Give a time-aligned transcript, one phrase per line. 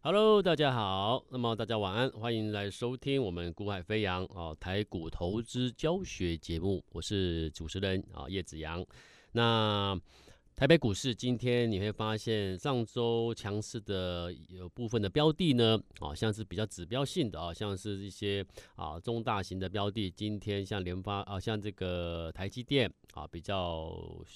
[0.00, 8.86] Hello，大家好，那么大家晚安，欢迎来收听我们股海飞扬啊台股投资教学节目，我是主持人啊叶子阳。
[9.32, 10.00] 那
[10.54, 23.92] 台北股市今天你会发现，上周强势的有部分的标的呢，啊像是比较指标性的啊，像是一些啊中大型的标的，今天像联发啊，像这个台积电啊，比较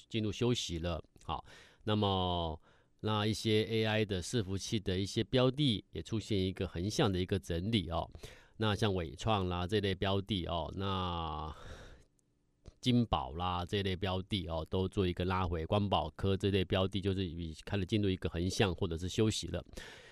[0.09, 1.01] 进入休息了。
[1.23, 1.43] 好，
[1.85, 2.59] 那么。
[3.05, 8.09] 那一些 AI 的伺服器的一些标的也出现一个横向的一个整理哦。
[8.57, 11.53] 那像伟创啦这类标的哦，那
[12.79, 15.65] 金宝啦这类标的哦，都做一个拉回。
[15.65, 19.63] 光宝科这类标的就是已开始进入一个横向或者是休息了。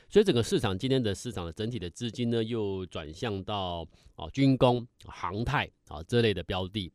[0.09, 6.91] 所以整个市场今天的市场的整体的资金呢，又转向到啊军工、航太啊这类的标的。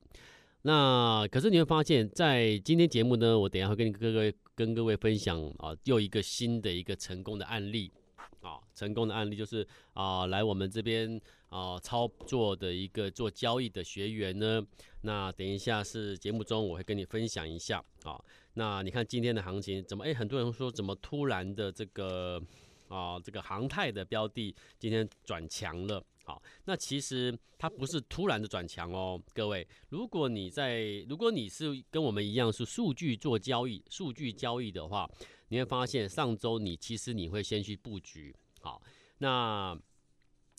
[0.62, 7.92] 那可是你会发现，在今天节目呢，我等下会跟各位跟各位分享啊，又一个新的一个成功的案例
[8.40, 11.20] 啊，成功的案例就是啊，来我们这边
[11.50, 14.66] 啊操作的一个做交易的学员呢。
[15.02, 18.18] 那等一下是节目中我会跟你分享一下啊。
[18.54, 20.02] 那你看今天的行情怎么？
[20.04, 22.42] 哎，很多人说怎么突然的这个
[22.88, 26.02] 啊这个航太的标的今天转强了。
[26.26, 29.64] 好，那其实它不是突然的转强哦，各位。
[29.90, 35.08] 如果你在，如果你是跟我们一样是数据做交易、数据交易的话，
[35.50, 38.34] 你会发现上周你其实你会先去布局。
[38.60, 38.82] 好，
[39.18, 39.78] 那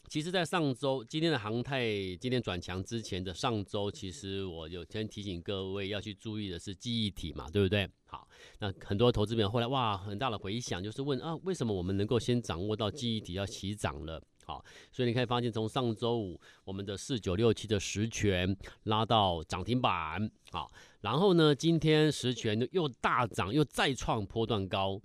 [0.07, 7.85] 其实，在上周今天的航太今天转强之前的上周，其实我有先提醒各位要去注意的是记忆体嘛，对不对？
[8.05, 8.25] 好，
[8.59, 14.23] 那很多投资人后来哇，很大的回响就是问啊，为什么我们能够先掌握到记忆体要起涨了？
[14.47, 25.01] 好，所以你可以发现，从上周五我们的四九六七的十权拉到涨停板，好，然后呢，今天十权又大涨，又再创波段高。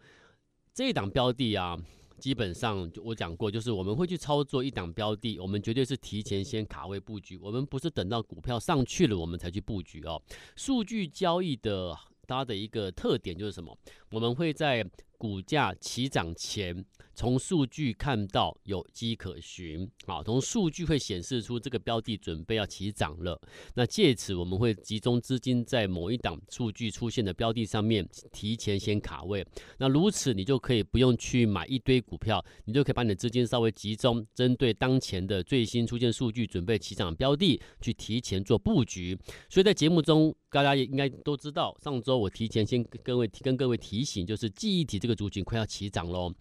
[0.73, 1.77] 这一档标的啊，
[2.21, 10.23] 基本上我讲过，就是我们会去操作一档标的，我们绝对是提前先卡位布局，我们不是等到股票上去了我们才去布局哦。
[10.55, 13.77] 数据交易的它的一个特点就是什么？
[14.13, 14.89] 我们会在
[15.23, 16.85] 股价起涨前。
[17.15, 23.39] 从数据看到有迹可循，啊，从数据会显示出这个标的准备要起涨了。
[23.75, 29.47] 那借此我们会集中资金在某一档数据出现的标的上面，提前先卡位。
[29.77, 39.17] 那如此你就可以不用去买一堆股票，你就可以把你的资金稍微集中，针对当前的最新出现数据准备起涨标的去提前做布局。
[39.51, 46.33] 所以在节目中，大家也应该都知道，上周我提前先跟各位跟各位提醒，就是记忆体这个族群快要起涨喽。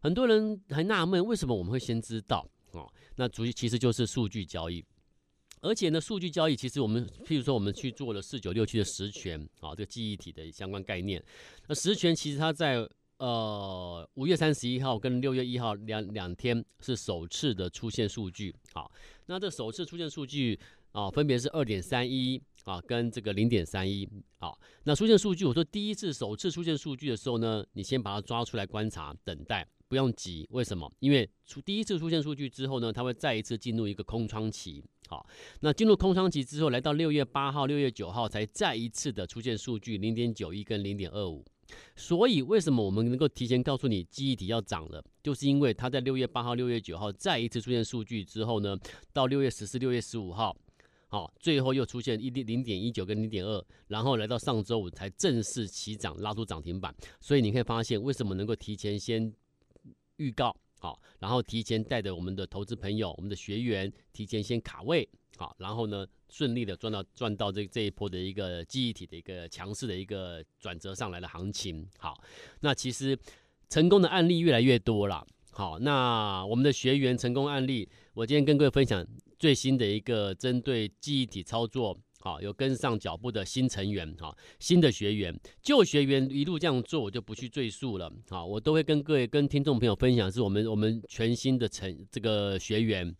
[0.00, 2.48] 很多人还纳闷，为什么我们会先知道？
[2.72, 4.84] 哦，那主其实就是数据交易，
[5.60, 11.22] 而且呢，数据交易其实我们，譬如说我们去做了四九六七的十权，啊，这个记忆体的相关概念。
[11.66, 18.90] 那十权其实它在呃五月三十一号跟六月一号两两天是首次的出现数据，好，
[19.26, 20.58] 那这首次出现数据
[20.92, 24.52] 啊，分别是二点三一啊跟这个零点三一，啊，
[24.84, 29.66] 那出现数据，我说第一次首次出现数据的时候呢，你先把它抓出来观察，等待。
[29.88, 30.88] 不用急，为什么？
[31.00, 34.80] 因为出第一次出现数据之后呢，它会再一次进入一个空窗期。
[35.08, 35.26] 好，
[35.62, 41.44] 那进入空窗期之后，来到六月八号、六月九号才再一次的出现数据零点九一跟零点二五。
[41.96, 45.04] 所以为什么我们能够提前告诉你记忆体要涨了？
[45.24, 48.78] 就是因为它在六月八号、六月九号再一次出现数据之后呢，
[49.12, 50.56] 到六月十四、六月十五号，
[51.10, 56.94] 好，最后又出现一零点一九跟零点二，然后来到上周五才正式起涨，拉出涨停板。
[57.20, 59.30] 所以你可以发现，为什么能够提前先。
[60.22, 72.22] 预告好，然后提前带着我们的投资朋友、我们的学员提前先卡位好，然后呢顺利的赚到赚到这这一波的一个记忆体的一个强势的一个转折上来的行情好，
[72.60, 73.18] 那其实
[73.70, 79.02] 成功的案例越来越多了好，那我们的学员成功案例，我今天跟各位分享
[79.40, 81.98] 最新的一个针对记忆体操作。
[82.20, 88.12] 好，有跟上脚步的新成员，哈，新的学员，旧学员一路这样做，我就不去赘述了。
[88.28, 93.16] 好，我都会跟各位、跟听众朋友分享，是我们我们全新的成这个学员。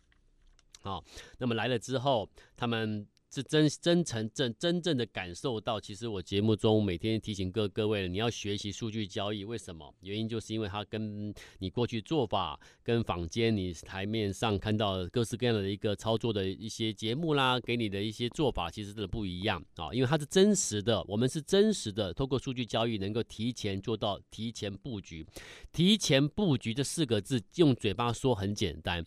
[0.83, 1.03] 好，
[1.39, 3.05] 那么来了之后，他们。
[3.33, 9.95] 是真真诚正真正的感受到，其实我节目中每天提醒各各位，你要学习数据交易，为什么？
[10.01, 25.25] 原因就是因为它跟你过去做法，跟坊间你台面上看到各式各样的一个操作的一些节目啦，给你的一些做法，其实都不一样啊，因为它是真实的，我们是真实的，透过数据交易能够提前做到提前布局，
[25.71, 29.07] 提前布局这四个字用嘴巴说很简单，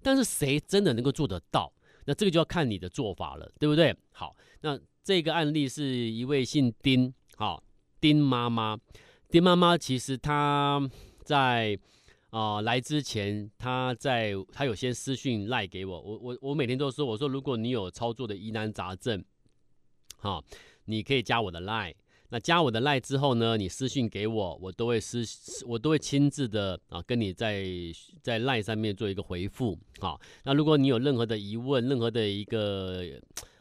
[0.00, 1.72] 但是谁真的能够做得到？
[2.06, 3.96] 那这个就要看你的做法了，对不对？
[4.12, 7.62] 好，那这个案例是一位姓丁，好，
[8.00, 8.78] 丁妈妈，
[9.28, 10.80] 丁妈妈其实她
[11.22, 11.78] 在
[12.30, 19.24] 啊、来之前，她在她有先私讯赖给我，我我我每天都说，我说如果你有操作的疑难杂症，
[20.16, 20.44] 好、
[20.86, 21.94] 你可以加我的赖。
[22.34, 25.24] 那加我的赖之后呢，你私信给我，我都会私
[25.68, 27.64] 我都会亲自的啊跟你在
[28.22, 29.78] 在赖上面做一个回复。
[30.00, 33.04] 好、那如果你有任何的疑问，任何的一个。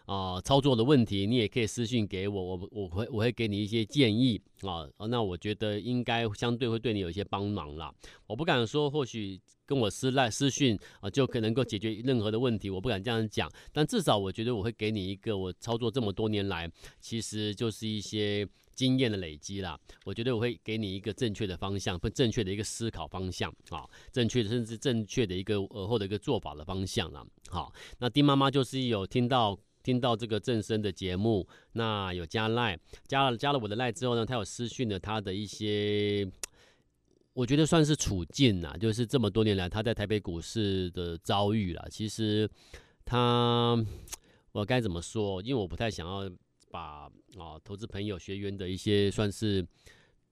[0.05, 4.85] 啊，操作的问题，你也可以私信给我，我我会我会给你一些建议啊。
[5.07, 7.93] 那我觉得应该相对会对你有一些帮忙啦。
[8.27, 13.49] 我不敢说，或许跟我私赖私讯啊，就可能够解决任何的问题，我不敢这样讲。
[13.71, 16.69] 但至少我觉得我会给你一个我操作这么多年来，
[16.99, 18.45] 其实就是一些
[18.75, 19.79] 经验的累积啦。
[20.03, 27.25] 我觉得我会给你一个正确的方向，不正确的一个思考方向啊，正确的甚至正确的一个而后的一个做法的方向啦。
[27.47, 29.57] 好，那丁妈妈就是有听到。
[29.83, 36.25] 听到这个正声的节目，那有加赖，加了加了我的赖之后呢，他有私讯了他的一些，
[37.33, 41.85] 我觉得算是处境呐，就是这么多年来他在台北股市的遭遇啦。
[41.91, 42.49] 其实
[43.03, 43.77] 他，
[44.53, 45.41] 我该怎么说？
[45.41, 46.31] 因为我不太想要
[46.71, 49.65] 把啊投资朋友学员的一些算是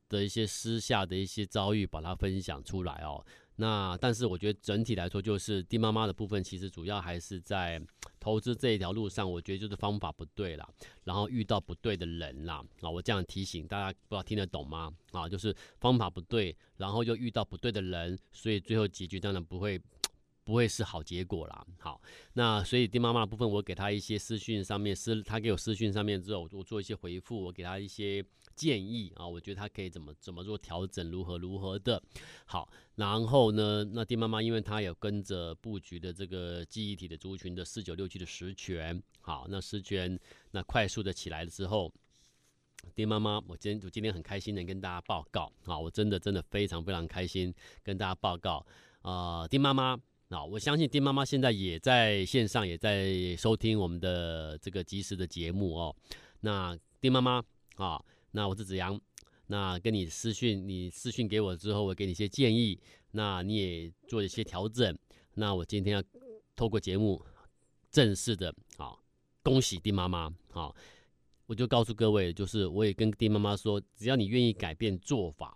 [0.08, 3.24] 的一些私下的一些遭遇，把它分享出来哦。
[3.58, 7.80] 那但是我觉得整体来说，就是丁妈妈的部分，其实主要还是在
[8.20, 10.68] 投资这一条路上，我觉得就是方法不对啦，
[11.04, 12.64] 然后遇到不对的人啦。
[12.82, 14.92] 啊，我这样提醒大家，不知道听得懂吗？
[15.12, 19.80] 啊，就是方法不对，然后又遇到不对的人，所以最后结局当然不会
[20.44, 21.66] 不会是好结果啦。
[21.80, 22.02] 好，
[22.34, 28.26] 那所以丁妈妈的部分，我给她一些私讯上面私，她给我私讯上面之后，我做一些回复，我给她一些。
[28.54, 32.00] 建议啊，我觉得她可以怎么怎么做调整，如何如何的。
[32.46, 40.20] 好，然后呢，那丁妈妈因为她有跟着布局的这个记忆体的族群的四九六七的十銓，好，那十銓
[40.52, 41.92] 那快速的起来了之后，
[42.94, 47.52] 丁妈妈，我今天我今天很开心的跟大家报告啊，我真的真的非常非常开心
[47.82, 48.64] 跟大家报告
[49.02, 49.98] 啊，丁妈妈
[50.32, 55.96] 啊，我相信丁妈妈现在也在线上也在收听我们的这个即时的节目哦。
[56.40, 57.44] 那丁妈妈
[57.76, 58.04] 啊。
[58.34, 58.98] 那我是子阳，
[59.48, 62.80] 那跟你私讯，你私讯给我之后，我给你一些建议，
[63.12, 64.98] 那你也做一些调整。
[65.34, 66.04] 那我今天要
[66.56, 67.22] 透过节目
[67.90, 68.96] 正式的，啊，
[69.44, 70.74] 恭喜丁妈妈，啊，
[71.46, 75.54] 我就告诉各位，就是我也跟丁妈妈说，只要你愿意改变做法，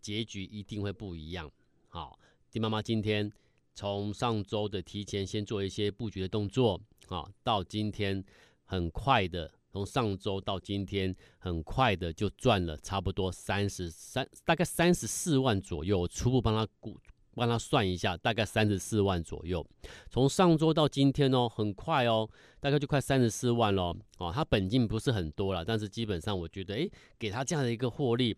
[0.00, 1.50] 结局一定会不一样。
[1.88, 2.16] 好，
[2.52, 3.28] 丁妈妈今天
[3.74, 8.22] 从上周的提前先做一些布局的动作，啊，到今天
[8.64, 9.50] 很快的。
[9.70, 16.06] 从上周到今天，很快的就赚了差不多三十三，大概三十四万左右。
[16.06, 17.00] 初步帮他估，
[17.34, 19.66] 帮他算一下，大概三十四万左右。
[20.10, 22.28] 从上周到今天哦，很快哦，
[22.60, 23.96] 大概就快三十四万了。
[24.18, 28.36] 哦，他本金不是很多了，但是基本上我觉得，诶，给他这样的一个获利，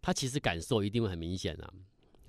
[0.00, 1.70] 他其实感受一定会很明显啊。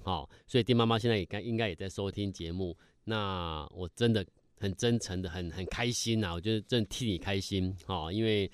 [0.06, 2.78] 好，所以丁妈妈现在也该应该也在收听节目。
[3.04, 4.26] 那我真的。
[4.58, 6.34] 很真诚的，很很开心呐！
[6.34, 8.50] 我觉得真替你开心哈，因为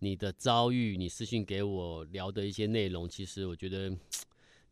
[0.00, 3.96] 你的遭遇，你私信给我聊的一些内容，其实我觉得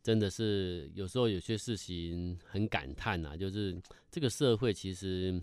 [0.03, 3.81] 真的是有时候有些事情很感叹呐，就是
[4.11, 5.41] 这个社会其实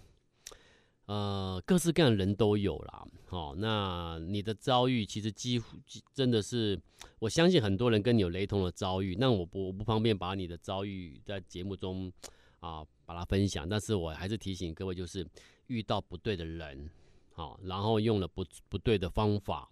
[1.11, 3.05] 呃各式各样的人都有啦。
[3.27, 5.77] 好，那你的遭遇其实几乎
[6.15, 6.81] 真的是，
[7.19, 12.13] 我相信很多人跟你有雷同的遭遇，那我不我不方便把你的遭遇在节目中。
[12.61, 15.27] 啊，把它分享，但是我还是提醒各位，就是
[15.69, 16.91] 遇到不对的人，
[17.33, 19.67] 好，然后用了不不对的方法，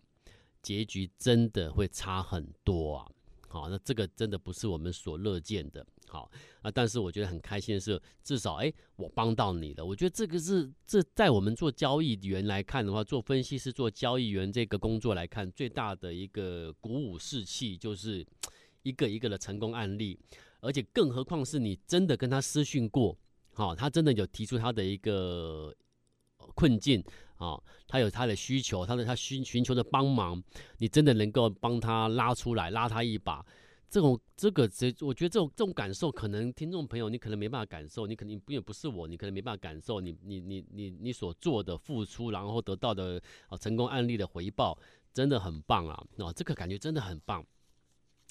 [0.63, 3.07] 结局真的会差很多啊。
[3.49, 5.85] 好，那这个真的不是我们所乐见的。
[6.07, 6.31] 好
[6.63, 9.85] 啊，但是我觉得很开心的是，至少哎，我帮到你了。
[9.85, 18.27] 我觉得这个是这在我们做交易员来看的话，做分析师、做交易员这个工作来看，最大的一个鼓舞士气，就是
[18.83, 20.19] 一个一个的成功案例。
[20.61, 23.17] 而且更何况是你真的跟他私讯过，
[23.53, 25.75] 好，他真的有提出他的一个
[26.55, 27.03] 困境，
[27.37, 30.43] 啊，他有他的需求，他的他寻寻求的帮忙，
[30.79, 33.45] 你真的能够帮他拉出来，拉他一把，
[33.89, 44.79] 这种这个这，我觉得这种这种感受，可能听众朋友你可能没办法感受，你肯定也不是我，你可能没办法感受你你你你你所做的付出，然后得到的啊成功案例的回报，
[45.15, 47.45] 真的很棒啊，啊，这个感觉真的很棒。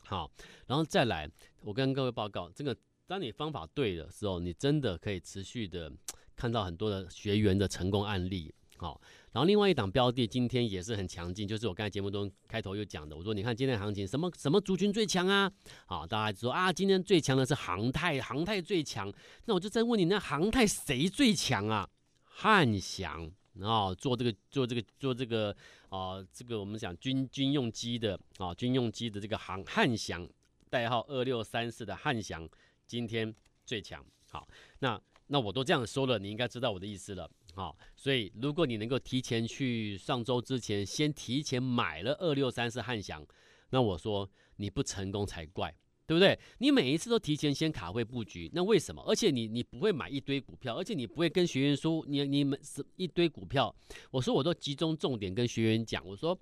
[0.03, 0.31] 好，
[0.65, 1.29] 然后再来，
[1.61, 2.73] 我跟各位报告，这个
[3.07, 5.91] 当你方法对的时候，你真的可以持续的
[6.37, 8.53] 看到很多的学员的成功案例。
[8.77, 9.01] 好，
[9.31, 15.51] 然后另外一档标的今天也是很强劲，就是我刚才节目中开头又讲的，我说你看今天行情什么什么族群最强啊？
[15.87, 19.11] 好，大家说啊，今天最强的是航太，航太最强。
[19.45, 21.89] 那我就再问你，那航太谁最强啊？
[22.23, 23.29] 汉翔。
[23.59, 25.49] 啊做这个做这个做这个
[25.89, 30.29] 啊、这个我们讲军军用机的啊、军用机的这个航汉翔，
[30.69, 32.47] 代号二六三四的汉翔，
[32.85, 33.33] 今天
[33.65, 34.05] 最强。
[34.29, 37.29] 好，那那我都这样说了，你应该知道我的意思了。
[37.53, 43.25] 好，所以如果你能够提前去上周之前先提前买了二六三四汉翔，
[43.69, 45.73] 那我说你不成功才怪。
[46.07, 46.39] 对不对？
[46.59, 49.03] 你每一次都提前先卡位布局，那为什么？
[49.05, 53.75] 而且你你不会买一堆股票，而且你不会跟学员说你你们是一堆股票。
[54.09, 56.39] 我说我都集中重点跟学员讲，我说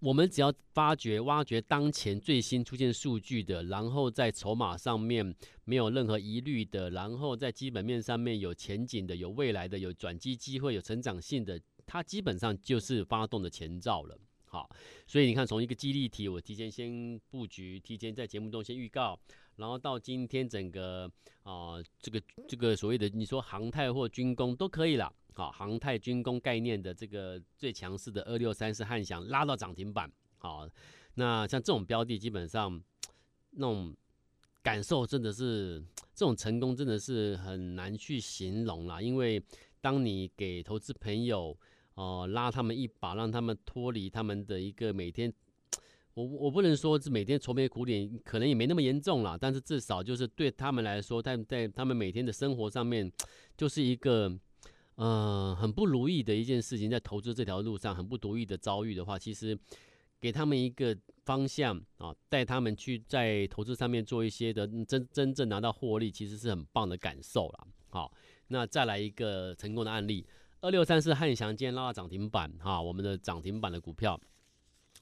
[0.00, 5.34] 我们只要发掘挖掘当前最新出现数据的，然后在筹码上面
[5.64, 14.18] 没有任何疑虑的，然后在基本面上面有前景的、有未来的、有转机机会、有成长性的，它基本上就是发动的前兆了。
[14.44, 14.70] 好，
[15.06, 19.18] 所以你看，从一个激励题，我提前先布局，提前在节目中先预告，
[19.56, 21.10] 然后到今天整个
[21.42, 25.12] 啊、这个这个所谓的你说航太或军工都可以了。
[25.32, 30.10] 好，航太军工概念的这个最强势的二六三四汉翔拉到涨停板。
[30.38, 30.68] 好，
[31.14, 32.82] 那像这种标的，基本上
[33.50, 33.94] 那种
[34.62, 35.80] 感受真的是
[36.14, 39.42] 这种成功真的是很难去形容啦，因为
[39.80, 41.56] 当你给投资朋友。
[41.96, 45.32] 哦、拉他们一把，让他们脱离他们的一个每天，
[46.16, 53.12] 我我不能说是每天愁眉苦脸，可能也没那么严重啦，但是至少就是对他们来说，在在他们每天的生活上面，
[53.54, 54.34] 就是一个
[54.94, 59.58] 呃很不如意的一件事情，在投资这条路上很不如意的遭遇的话，其实
[60.18, 60.96] 给他们一个
[61.26, 67.66] 方向啊，带他们去在投资上面做一些的真真正拿到获利，其实是很棒的感受了。
[67.90, 68.10] 好，
[68.48, 70.26] 那再来一个成功的案例。
[70.62, 74.18] 二六三四汉翔今天拉到涨停板哈，我们的涨停板的股票，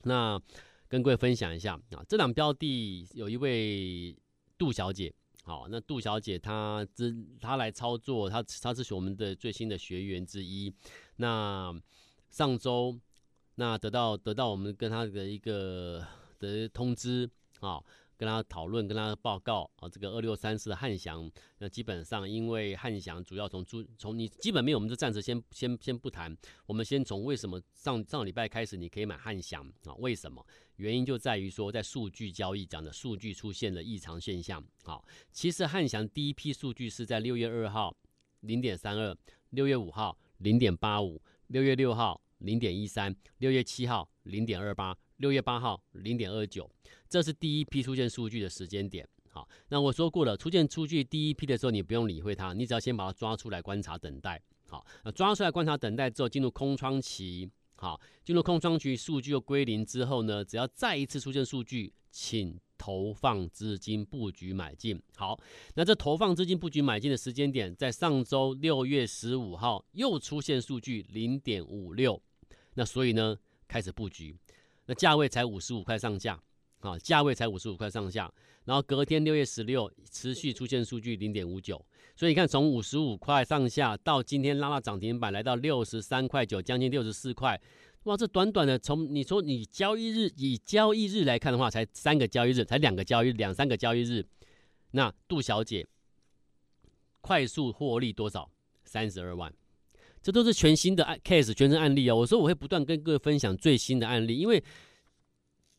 [0.02, 0.40] 那
[0.88, 1.74] 跟各位分享一下。
[1.90, 4.16] 啊，这档标的有一位
[4.56, 5.12] 杜小姐，
[5.42, 10.72] 好，那杜小姐她之她来操作，她她是我们的最新的学员之一，
[11.16, 11.74] 那
[12.30, 12.98] 上周
[13.56, 16.06] 那得到得到我们跟她的一个
[16.38, 17.28] 的通知。
[17.60, 17.82] 啊。
[18.24, 29.92] 跟他讨论，跟他报告啊，这个二六三四的汉翔，那基本上因为汉翔主要从出从你基本面，我们就暂时先先先不谈，我们先从为什么上上礼拜开始你可以买汉翔啊？
[29.98, 30.42] 为什么？
[30.76, 34.64] 原因就在于说在数据交易讲的数据出现了异常现象。
[34.82, 37.94] 好，其实汉翔第一批数据是在六月二号
[38.40, 39.14] 零点三二，
[39.50, 44.96] 六月五号零点八五，六月六号零点一三，六月七号零点二八。
[45.18, 46.68] 六月八号零点二九，
[47.08, 49.08] 这是第一批出现数据的时间点。
[49.28, 54.40] 好，那我说过了，出现数据第一批的时候，你不用理会它，你只要先把它抓出来观察等待。
[54.68, 57.50] 好，那抓出来观察等待之后，进入空窗期。
[57.76, 65.02] 好，进入空窗期，数据又归零之后呢，只要再一次出现数据，请投放资金布局买进。
[65.16, 65.38] 好，
[65.74, 72.22] 那这投放资金布局买进的时间点，在上周六月十五号又出现数据零点五六，
[72.74, 74.36] 那所以呢，开始布局。
[74.86, 76.38] 那价位才五十五块上下，
[76.80, 78.32] 啊，价位才五十五块上下，
[78.64, 81.82] 然后隔天六月十六持续出现数据零点五九，
[82.14, 87.60] 所以你看从五十五块上下到今天拉到涨停板来到六十三块九，将近六十四块，
[88.04, 94.26] 哇，这短短的从你说你交易日以交易日来看的话，才三个交易日，才两个交易，两三个交易日，
[94.90, 95.86] 那杜小姐
[97.22, 98.50] 快速获利多少？
[98.84, 99.50] 三十二万。
[100.24, 102.16] 这都是全新的案 case，全新案例哦。
[102.16, 104.64] 我说我会不断跟各位分享最新的案例，因为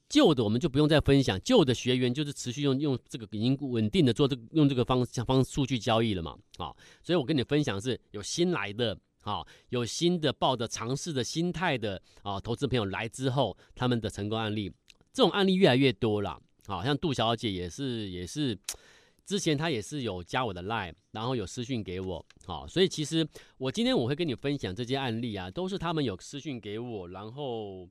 [0.08, 6.72] 旧的我们就不用再分享，旧的学员就是持续用用这个已经稳定的做这个用这个方向方数据交易了嘛，啊，
[7.02, 14.72] 所以我跟你分享是有新来的啊，有新的抱着尝试的心态的啊，投资朋友来之后他们的成功案例，
[15.12, 18.56] 这种案例越来越多了，好像杜小姐也是也是。
[19.25, 23.27] 之前他也是有加我的 line，然后有私讯给我，好，所以其实
[23.58, 27.89] 我今天我会跟你分享这些案例啊，都是他们有私讯给我，然后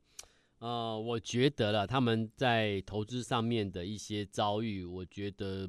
[0.61, 5.69] 呃，我觉得了他们在投资上面的一些遭遇，我觉得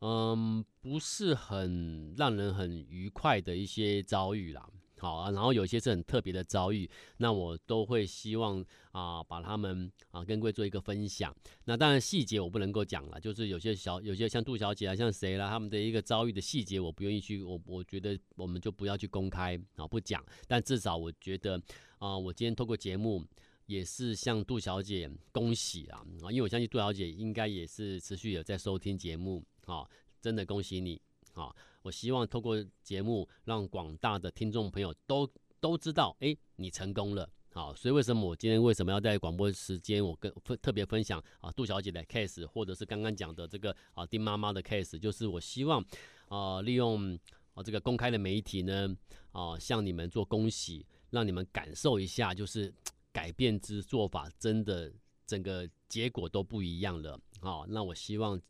[0.00, 4.68] 嗯不是很让人很愉快的一些遭遇啦。
[4.98, 6.88] 好啊，然后有些是很特别的遭遇，
[7.18, 11.34] 那我都会希望啊，把他们啊跟各位做一个分享。
[11.64, 20.24] 那当然细节我不能够讲了，就是有些小，有些像杜小姐啊，像谁啦，他们的一个遭遇的细节，我不愿意去，我我觉得我们就不要去公开啊，不讲。
[20.46, 21.60] 但至少我觉得
[21.98, 23.24] 啊，我今天透过节目
[23.66, 29.86] 也是向杜小姐恭喜啊啊，因为我相信杜小姐应该也是持续有在收听节目啊，
[30.20, 31.00] 真的恭喜你
[31.34, 31.54] 啊。
[31.82, 35.28] 我希望透过节目，让广大的听众朋友都
[35.60, 45.82] 都知道，哎，你成功了，好，所以为什么我今天为什么要在广播时间，我跟分特别分享啊杜小姐的 case，或者是刚刚讲的这个啊丁妈妈的 case，就是我希望
[46.28, 47.18] 啊利用
[47.54, 48.94] 啊这个公开的媒体呢
[49.32, 52.74] 啊向你们做恭喜，让你们感受一下，就是
[53.12, 54.92] 改变之做法真的
[55.26, 58.40] 整个结果都不一样了，好，那我希望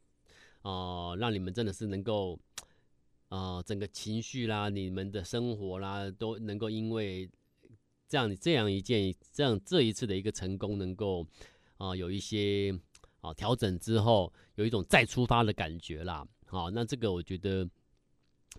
[0.62, 2.38] 啊让你们真的是能够。
[3.28, 7.28] 呃整个情绪啦、你们的生活啦，都能够因为
[8.08, 11.26] 这样这样一件这样这一次的一个成功，能够
[11.76, 12.78] 啊、有一些
[13.20, 16.26] 啊调整之后，有一种再出发的感觉啦。
[16.46, 17.68] 好，那这个我觉得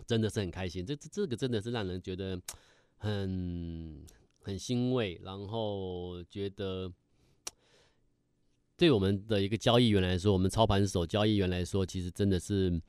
[0.06, 2.40] 真的是很开心，这这这个真的是让人觉得
[2.96, 4.06] 很
[4.40, 6.90] 很欣慰，然后觉得
[8.76, 12.80] 对我们的一个交易员来说，我们操盘手交易员来说，其实真的是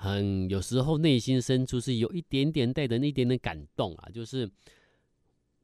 [0.00, 4.50] 很有时候内心深处是有一点点带着那一点点感动啊，就是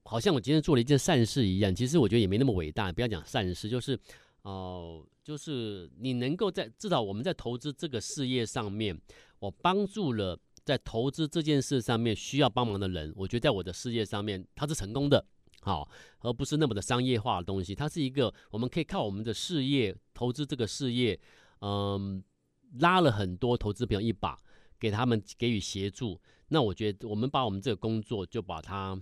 [0.05, 1.75] 好像我今天做了一件善事一样。
[1.75, 3.99] 其实我觉得也没那么伟大，不要讲善事，就是。
[4.43, 8.97] 哦，就是你能够在至少我们在投资这个事业上面，
[9.41, 15.27] 我帮助了在投资这件事上面需要帮忙的人，我觉得在我的事业上面它是成功的，
[15.63, 15.91] 好，
[16.21, 17.75] 而不是那么的商业化的东西。
[17.75, 21.19] 它是一个我们可以靠我们的事业投资这个事业，
[21.61, 22.23] 嗯，
[22.81, 24.39] 拉了很多投资朋友一把，
[24.79, 26.21] 给他们给予协助。
[26.49, 29.01] 那我觉得我们把我们这个工作就把它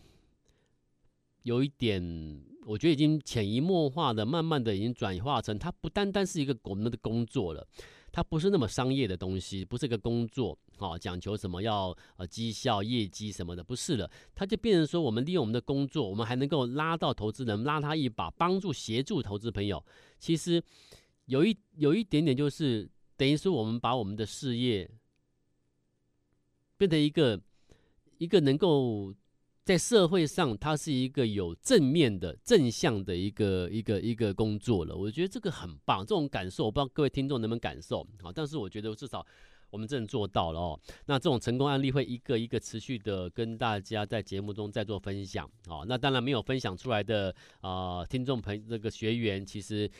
[1.43, 2.43] 有一点。
[2.67, 7.67] 我觉得已经潜移默化的，慢慢的已经转化成，它不单单是一个我们的工作了，
[8.11, 19.85] 它不是那么商业的东西，不是一个工作，好、哦、讲求什么要呃绩效、业绩什么的，不是了，它就变成说，我们利用我们的工作，我们还能够拉到投资人，拉他一把，帮助协助投资朋友。
[20.19, 20.63] 其实
[21.27, 24.91] 有一有一点点，就是等于说，我们把我们的事业
[26.77, 27.41] 变成一个
[28.19, 29.15] 一个能够。
[29.67, 34.95] 在社会上，它是一个有正面的、正向的一个一个一个工作了。
[34.95, 38.31] 我觉得这个很棒，这种感受我不知道各位听众能不能感受啊？
[38.31, 39.27] 但是我觉得至少
[39.71, 40.79] 我们真的做到了哦。
[41.07, 45.81] 那这种成功案例会一个一个持续的跟大家在节目中再做分享啊。
[45.89, 49.91] 那当然没有分享出来的啊、呃，听众朋友这个学员其实。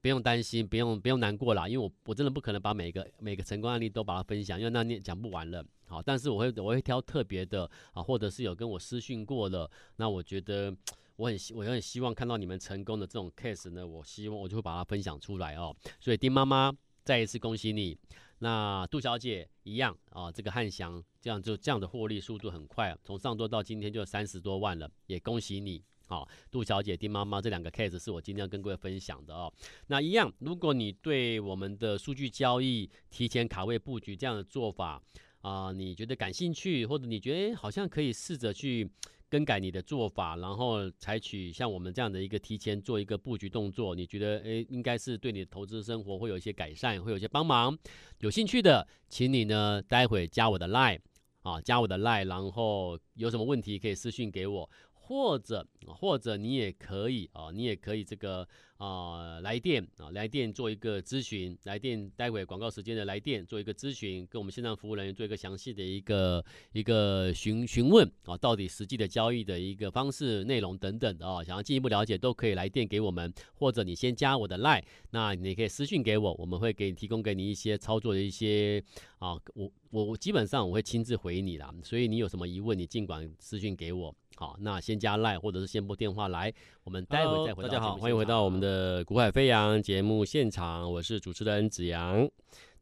[0.00, 5.64] 不用担心，不用不用难过啦，因为我我真的不可能把每个每个成功案例都把它分享，因为那你讲不完了。
[5.88, 10.74] 好，但是我会我会挑特别的啊，或者是有跟我私讯过的，那我觉得
[11.16, 15.74] 我很我很希望看到你们成功的这种 case 呢，我希望我就会把它分享出来哦。
[16.00, 16.72] 所以丁妈妈
[17.04, 17.96] 再一次恭喜你，
[18.40, 25.82] 那杜小姐一样啊，这个汉翔这样就这样的获利速度很快，从上周到今天就三十多万了，也恭喜你。
[26.08, 29.52] 好，杜小姐、丁妈妈这两个 case 是我今天要跟各位分享的哦。
[29.88, 35.02] 那一样，如果你对我们的数据交易、提前卡位布局这样的做法
[35.40, 38.88] 啊、你觉得感兴趣，或者你觉得好像可以试着去
[39.28, 47.76] 更改你的做法，然后采取像我们这样的一个提前做一个布局动作，你觉得诶应该是对你的投资生活会有一些改善，会有一些帮忙。
[48.20, 51.00] 有兴趣的，请你呢待会加我的 line
[51.42, 54.68] 啊，加我的 line，然后有什么问题可以私信给我。
[55.06, 78.82] 或者，或者你也可以啊，你也可以这个啊来电啊来电做一个咨询，来电待会广告时间的来电做一个咨询，跟我们线上服务人员做一个详细的一个一个询询问啊，到底实际的交易的一个方式、内容等等的啊，想要进一步了解都可以来电给我们，或者你先加我的 line，那你可以私信给我，我们会给提供给你一些操作的一些
[79.20, 84.12] 啊，我我我基本上我会亲自回你啦，所以你有什么疑问，你尽管私信给我。
[84.38, 86.52] 好，那先加赖，或者是先拨电话来，
[86.84, 87.68] 我们待会再回到。
[87.70, 92.28] 大家好，欢迎回到我们的股海飞扬节目现场，我是主持人子阳。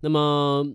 [0.00, 0.66] 那么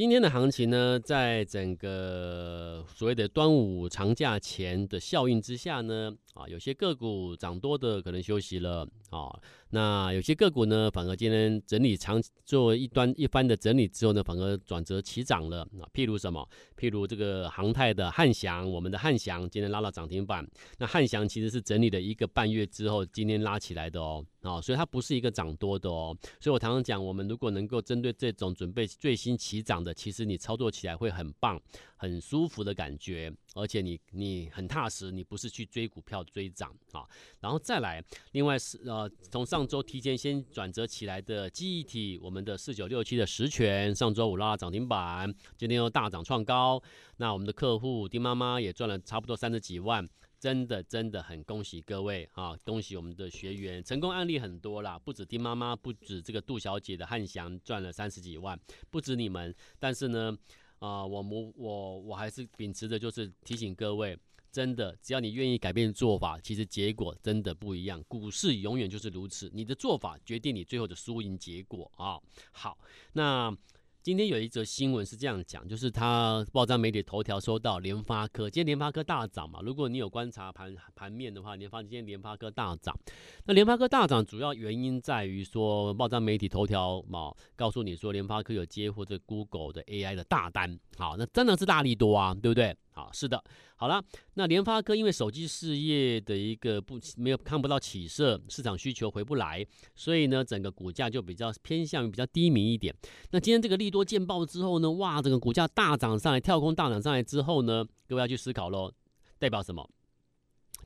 [0.00, 9.28] 今天的行情呢，在整个所谓的端午长假前的效应之下呢，啊，有些个股涨多的可能休息了，啊。
[9.72, 15.84] 那有些个股呢，反而今天整理长做一端一番的整理之后呢，反而转折起涨了啊。
[15.92, 16.48] 譬如什么？
[16.78, 20.44] 譬如这个航太的汉翔，我们的汉翔今天拉到涨停板。
[20.78, 26.16] 那汉翔其实是整理了一个半月之后，今天拉起来的哦啊，所以它不是一个涨多的哦。
[26.40, 31.60] 所以我常常讲，我们如果能够针对这种准备最新起涨的，其实你操作起来会很棒。
[32.00, 37.04] 很舒服的感觉，而且你你很踏实，你不是去追股票追涨啊，
[37.40, 46.82] 然后再来，另外是呃，从上周提前先转折起来的记忆体，我们的四九六七的实权，上周五拉涨停板，今天又大涨创高，
[47.18, 50.02] 那我们的客户丁妈妈也赚了差不多三十几万，
[50.40, 58.58] 真的真的很恭喜各位啊，恭喜我们的学员，成功案例很多啦，不止丁妈妈，不止这个杜小姐的汉翔赚了三十几万，
[58.90, 60.36] 不止你们，但是呢。
[60.80, 64.18] 啊、我我我我还是秉持的，就是提醒各位，
[64.50, 68.02] 真的，只要你愿意改变做法，其实结果真的不一样。
[68.04, 72.18] 股市永远就是如此，你的做法决定你最后的输赢结果啊。
[72.50, 72.78] 好，
[73.12, 73.54] 那
[74.02, 79.60] 今天有一则新闻是这样讲，就是他报章媒体头条收到联发科，今天联发科大涨嘛。
[79.62, 82.98] 如果你有观察盘盘面的话，联发今天联发科大涨。
[83.44, 90.78] 那联发科大涨主要原因在于说，报章媒体头条嘛，告诉你说联发科有接获这 Google 的 AI 的大单。
[90.96, 92.74] 好，那真的是大力多啊，对不对？
[93.00, 93.42] 啊，是的。
[93.76, 94.02] 好了，
[94.34, 102.94] 那联发科因为手机事业的一个不没有看不到起色，市场需求回不来，所以呢，整个股价就比较偏向于比较低迷一点。
[103.30, 108.92] 那今天这个利多见报之后呢，哇，整个股价大涨上来，跳空大涨上来之后呢，各位要去思考喽，
[109.38, 109.88] 代表什么？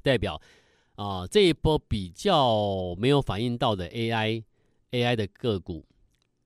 [0.03, 0.40] 代表
[0.96, 4.44] 啊、这一波比较没有反应到的 AI
[4.92, 5.85] AI 的个股，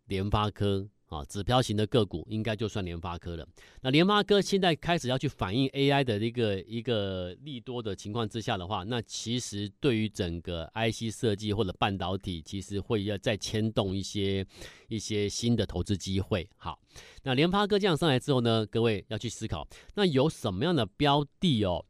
[0.07, 0.89] 联发科。
[1.09, 3.47] 啊，指标型的个股应该就算联发科了。
[3.81, 14.47] 那联发科现在开始要去反映 AI 的一个一个利多的情况之下的话，那其实对于整个 IC 设计或者半导体，其实会要再牵动一些
[14.89, 16.49] 一些新的投资机会。
[16.57, 16.79] 好，
[17.23, 21.85] 那联发科这样上来之后呢，各位要去思考，那有什么样的标的哦？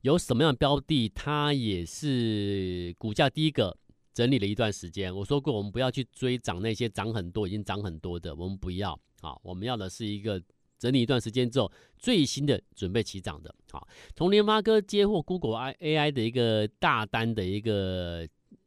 [0.00, 3.78] 有什么样的标的，它也是股价第一个。
[4.14, 9.36] 整理了一段时间，我说过，我们不要去追涨那些涨很多、已经涨很多的，我们不要啊。
[9.42, 10.40] 我们要的是一个
[10.78, 13.52] 整理一段时间之后最新的准备起涨的。
[13.72, 18.24] 好，从联发科接获 Google AI 的一个大单的一个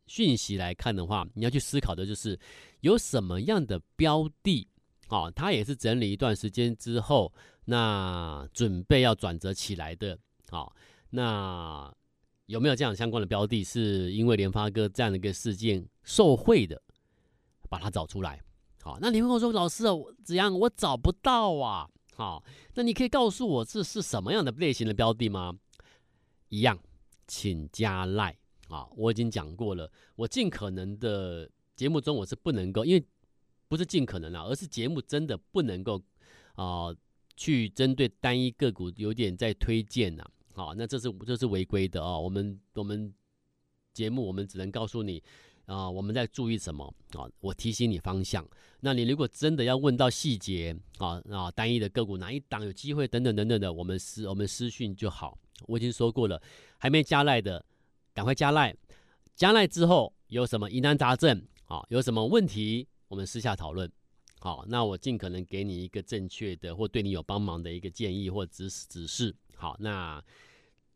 [0.07, 2.37] 讯息来看的话，你要去思考的就是
[2.81, 4.67] 有什么样的标的
[5.07, 5.31] 啊？
[5.31, 7.33] 它也是整理一段时间之后，
[7.63, 10.19] 那准备要转折起来的。
[10.49, 10.75] 好，
[11.09, 11.95] 那。
[12.47, 16.81] 有没有这样相关的标的，是因为联发哥这样的一个事件受贿的，
[17.69, 18.41] 把它找出来。
[18.81, 21.89] 好，那你会跟我说，老师啊，子阳，我找不到啊。
[22.15, 25.57] 好，那你可以告诉我这是什么样的类型的标的吗？
[26.49, 26.79] 一样，
[27.27, 28.37] 请加赖。
[28.69, 33.05] 啊，我已经讲过了，我尽可能的节目中我是不能够，因为
[33.67, 36.01] 不是尽可能啊，而是节目真的不能够
[36.55, 36.95] 啊，
[37.35, 40.31] 去针对单一个股有点在推荐呐、啊。
[40.57, 42.17] 好，那这是这是违规的啊！
[42.17, 43.13] 我们我们
[43.93, 45.21] 节目我们只能告诉你
[45.67, 47.29] 啊，我们在注意什么啊？
[47.41, 48.43] 我提醒你方向。
[48.79, 55.37] 那你如果真的要问到细节啊啊，单一的个股哪一档有机会等等等等的，我们私我们私讯就好。
[55.67, 56.41] 我已经说过了，
[56.79, 57.63] 还没加赖的
[58.15, 58.75] 赶快加赖，
[59.35, 61.85] 加赖之后有什么疑难杂症啊？
[61.89, 63.87] 有什么问题我们私下讨论。
[64.39, 69.35] 好，那我尽可能给你一个正确的或对你有帮忙的一个建议或指指示。
[69.55, 70.19] 好，那。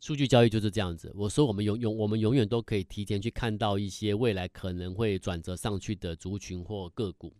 [0.02, 1.12] 数据交易就是这样子。
[1.16, 7.32] 我说，我们永永我们永远都可以提前去看到一些未来可能会转折上去的族群或个股。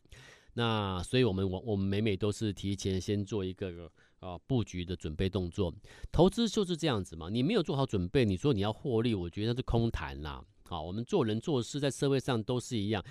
[0.54, 5.74] 那所以，我们我我们每每都是提前先做一个啊布局的准备动作。
[6.12, 7.30] 投资就是这样子嘛。
[7.30, 10.46] 你没有做好准备，你说你要获利，我觉得那是空谈啦。
[10.62, 13.04] 好，我们做人做事在社会上都是一样，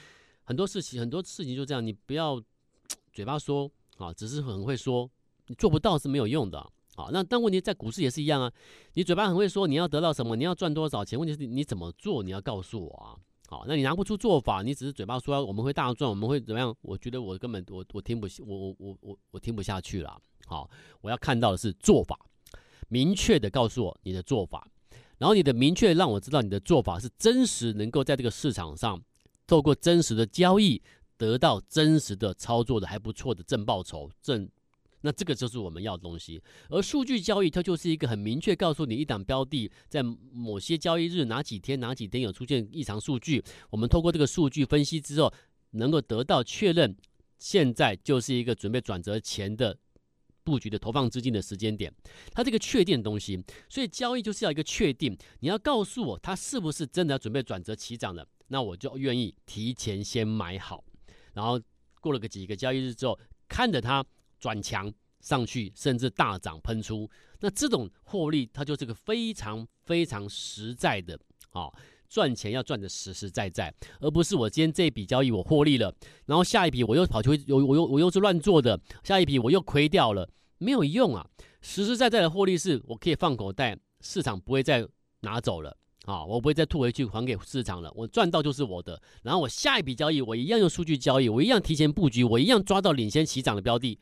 [0.44, 2.40] 很多事情很多事情就这样，你不要
[3.12, 5.10] 嘴巴说啊，只是很会说，
[5.48, 6.72] 你做不到是没有用的。
[7.00, 8.52] 好，那但问题在股市也是一样啊。
[8.92, 13.16] 你嘴巴很会说你要得到什么，你要赚多少钱，问题是你怎么做，你要告诉我啊。
[13.48, 16.76] 好，那你拿不出做法，你只是嘴巴说我们会大赚，我们会怎么样？
[16.82, 20.20] 我觉得我根本我我听不我我我我我听不下去了。
[20.44, 20.68] 好，
[21.00, 22.18] 我要看到的是做法，
[22.90, 24.68] 明确的告诉我你的做法，
[25.16, 29.00] 然后你的明确让我知道你的做法是真实，能够在这个市场上
[29.46, 30.82] 透过真实的交易
[31.16, 34.46] 得到真实的操作的还不错的正报酬正。
[35.02, 45.32] 那这个就是我们要的东西，而数据交易它就是一个很明确告诉你一档标的在某些交易日哪几天哪几天有出现异常数据，我们透过这个数据分析之后，
[45.70, 46.94] 能够得到确认，
[47.38, 49.78] 现在就是一个准备转折前的
[50.44, 51.90] 布局的投放资金的时间点，
[52.34, 60.84] 它这个确定的东西，所以交易就是要一个确定，你要告诉我它是不是真的要准备转折起涨了，那我就愿意提前先买好，
[61.32, 61.58] 然后
[62.00, 64.04] 过了个几个交易日之后，看着它。
[64.40, 67.08] 转强上去，甚至大涨喷出，
[67.40, 71.18] 那这种获利它就是个非常非常实在的
[71.50, 71.70] 啊，
[72.08, 81.26] 赚钱要赚得实实在在，而不是我今天这笔交易我获利了，然后下一笔我又跑去我我又我又是乱做的，下一笔我又亏掉了，没有用啊！
[81.60, 84.88] 实实在在的获利是我可以放口袋，市场不会再
[85.20, 85.76] 拿走了
[86.06, 93.98] 啊，我不会再吐回去还给市场了，我赚到就是我的，然后我下一笔交易我一样用数据交易，我一样提前布局，我一样抓到领先起涨的标的。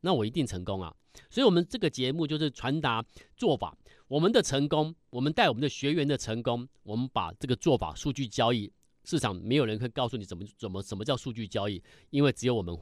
[0.00, 0.94] 那我一定成功啊！
[1.30, 3.04] 所以，我们这个节目就是传达
[3.36, 3.76] 做法。
[4.08, 8.70] 我们的成功，我们带我们的学员的成功，我们把这个做法，数据交易
[9.04, 12.76] 市场没有人会告诉你怎么怎么什么叫数据交易，因为只有我们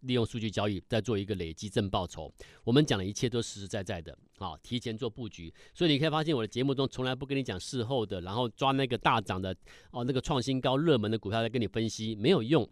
[0.00, 2.30] 利用数据交易在做一个累积正报酬。
[2.64, 5.52] 我们讲的一切都实实在在的啊，提前做布局。
[5.72, 9.56] 所以你可以发现，我的节目中从来不跟你讲事后的，然后抓那个大涨的
[9.90, 12.68] 哦，那个创新高热门的股票来跟你分析，没有用。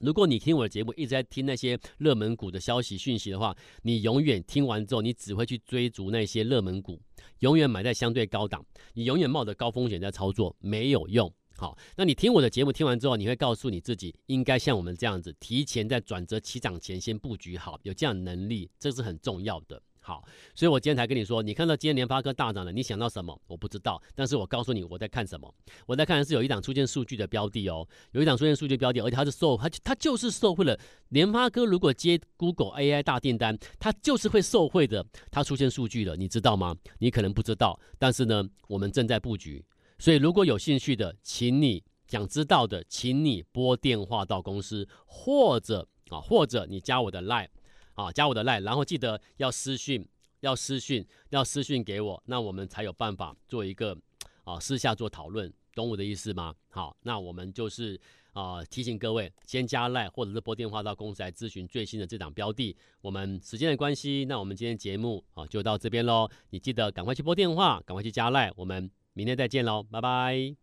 [0.00, 7.00] 如果你听我的节目一直在听那些热门股的消息讯息的话，你永远听完之后，你只会去追逐那些热门股，
[7.40, 11.32] 永远买在相对高档，你永远冒着高风险在操作，没有用。
[11.56, 19.80] 好，那你听我的节目听完之后，你会告诉你自己，应该像我们这样子，提前在转折起涨前先布局好，有这样能力，这是很重要的。
[20.06, 20.22] 好，
[20.54, 23.40] 所以我今天才跟你说，你看到今天联发科大涨了，你想到什么？
[23.46, 25.50] 我不知道，但是我告诉你我在看什么。
[25.86, 30.78] 我在看的是有一档出现数据的标的哦，有一档出现数据标的，而且它是受它它就是受惠了。
[31.08, 35.02] 联发科如果接 Google AI 大订单，它就是会受惠的。
[35.30, 36.76] 它出现数据了，你知道吗？
[36.98, 39.64] 你可能不知道，但是呢，我们正在布局。
[39.98, 47.48] 所以如果有兴趣的，请你想知道的，请你拨电话到公司，或者啊，或者你加我的 Line。
[47.94, 50.06] 啊，加我的 line，然后记得要私讯，
[50.40, 53.96] 要私讯，要私讯给我，那我们才有办法做一个
[54.44, 56.54] 啊私下做讨论，懂我的意思吗？
[56.68, 57.98] 好，那我们就是
[58.32, 62.76] 啊提醒各位，先加赖或者是拨电话到公司来咨询最新的这档标的。
[63.00, 66.28] 我们时间的关系，那我们今天节目啊就到这边喽。
[66.50, 70.52] 你记得赶快去拨电话，赶快去加赖我们明天再见喽，拜拜。